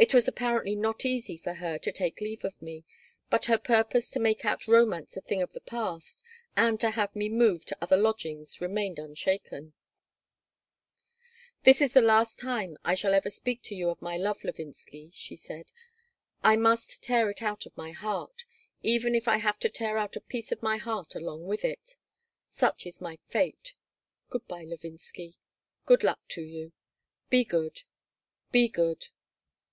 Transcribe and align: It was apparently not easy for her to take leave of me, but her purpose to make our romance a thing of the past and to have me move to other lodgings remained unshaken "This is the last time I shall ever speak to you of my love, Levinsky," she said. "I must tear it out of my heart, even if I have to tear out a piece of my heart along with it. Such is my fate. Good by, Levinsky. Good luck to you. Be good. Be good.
It 0.00 0.14
was 0.14 0.28
apparently 0.28 0.76
not 0.76 1.04
easy 1.04 1.36
for 1.36 1.54
her 1.54 1.76
to 1.78 1.90
take 1.90 2.20
leave 2.20 2.44
of 2.44 2.62
me, 2.62 2.84
but 3.30 3.46
her 3.46 3.58
purpose 3.58 4.12
to 4.12 4.20
make 4.20 4.44
our 4.44 4.56
romance 4.68 5.16
a 5.16 5.20
thing 5.20 5.42
of 5.42 5.52
the 5.54 5.60
past 5.60 6.22
and 6.56 6.78
to 6.78 6.90
have 6.90 7.16
me 7.16 7.28
move 7.28 7.64
to 7.64 7.76
other 7.82 7.96
lodgings 7.96 8.60
remained 8.60 9.00
unshaken 9.00 9.72
"This 11.64 11.80
is 11.80 11.94
the 11.94 12.00
last 12.00 12.38
time 12.38 12.76
I 12.84 12.94
shall 12.94 13.12
ever 13.12 13.28
speak 13.28 13.60
to 13.64 13.74
you 13.74 13.90
of 13.90 14.00
my 14.00 14.16
love, 14.16 14.44
Levinsky," 14.44 15.10
she 15.14 15.34
said. 15.34 15.72
"I 16.44 16.54
must 16.54 17.02
tear 17.02 17.28
it 17.28 17.42
out 17.42 17.66
of 17.66 17.76
my 17.76 17.90
heart, 17.90 18.44
even 18.84 19.16
if 19.16 19.26
I 19.26 19.38
have 19.38 19.58
to 19.58 19.68
tear 19.68 19.98
out 19.98 20.14
a 20.14 20.20
piece 20.20 20.52
of 20.52 20.62
my 20.62 20.76
heart 20.76 21.16
along 21.16 21.44
with 21.44 21.64
it. 21.64 21.96
Such 22.46 22.86
is 22.86 23.00
my 23.00 23.18
fate. 23.26 23.74
Good 24.30 24.46
by, 24.46 24.62
Levinsky. 24.64 25.38
Good 25.86 26.04
luck 26.04 26.20
to 26.28 26.40
you. 26.42 26.70
Be 27.30 27.42
good. 27.44 27.82
Be 28.52 28.68
good. 28.68 29.08